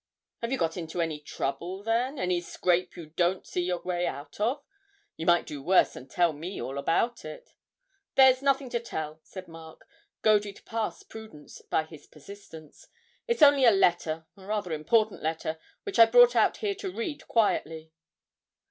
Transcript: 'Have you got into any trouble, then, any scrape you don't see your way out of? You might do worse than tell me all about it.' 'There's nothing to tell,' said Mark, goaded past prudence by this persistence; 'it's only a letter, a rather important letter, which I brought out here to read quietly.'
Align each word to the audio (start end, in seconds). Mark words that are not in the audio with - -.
'Have 0.41 0.51
you 0.51 0.57
got 0.57 0.77
into 0.77 0.99
any 0.99 1.19
trouble, 1.19 1.83
then, 1.83 2.17
any 2.17 2.41
scrape 2.41 2.95
you 2.97 3.05
don't 3.11 3.45
see 3.45 3.61
your 3.61 3.83
way 3.83 4.07
out 4.07 4.39
of? 4.39 4.63
You 5.15 5.27
might 5.27 5.45
do 5.45 5.61
worse 5.61 5.93
than 5.93 6.07
tell 6.07 6.33
me 6.33 6.59
all 6.59 6.79
about 6.79 7.23
it.' 7.23 7.53
'There's 8.15 8.41
nothing 8.41 8.71
to 8.71 8.79
tell,' 8.79 9.19
said 9.21 9.47
Mark, 9.47 9.87
goaded 10.23 10.65
past 10.65 11.07
prudence 11.07 11.61
by 11.61 11.83
this 11.83 12.07
persistence; 12.07 12.87
'it's 13.27 13.43
only 13.43 13.63
a 13.63 13.69
letter, 13.69 14.25
a 14.35 14.43
rather 14.43 14.71
important 14.71 15.21
letter, 15.21 15.59
which 15.83 15.99
I 15.99 16.07
brought 16.07 16.35
out 16.35 16.57
here 16.57 16.73
to 16.73 16.91
read 16.91 17.27
quietly.' 17.27 17.91